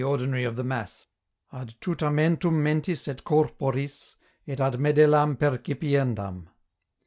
123 0.03 0.13
ordinary 0.25 0.43
of 0.49 0.55
the 0.55 0.63
Mass" 0.63 1.05
ad 1.53 1.75
tutamentum 1.79 2.53
mentis 2.53 3.07
et 3.07 3.23
corporis 3.23 4.15
et 4.47 4.59
ad 4.59 4.79
medelam 4.79 5.37
percipiendam." 5.37 6.47